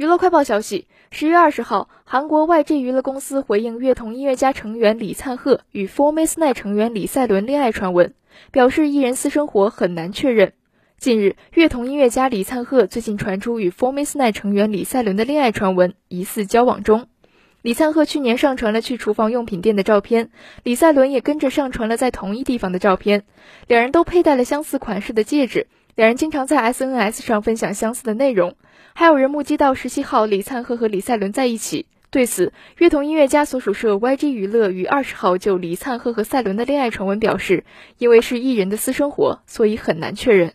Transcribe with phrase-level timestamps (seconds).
[0.00, 8.14] 娱乐快报消息：十月二十号，韩国 YG 娱乐公司回应乐童音乐家成员李灿赫与 Four Miss Night 成员李赛伦恋爱传闻，
[8.50, 10.54] 表示艺人私生活很难确认。
[10.96, 17.06] 近日，乐童音乐家李灿赫最近传出与 Four Miss Night 成员李赛伦的恋爱传闻，疑似交往中。
[17.60, 20.30] 李灿赫去年上传了去厨房用品店的照片，
[20.62, 23.24] 李赛伦也跟着上传了在同一地方的照片，
[23.66, 25.66] 两人都佩戴了相似款式的戒指。
[25.94, 28.54] 两人经常在 SNS 上分享相似的内容，
[28.94, 31.86] 还有人目击到十七号李灿赫和李赛伦在一起。
[32.10, 37.64] 对此，乐童音乐家所属社 YG 娱乐于二十号就李灿赫和赛伦的恋爱传闻表示，
[37.98, 40.54] 因为是艺人的私生活，所以很难确认。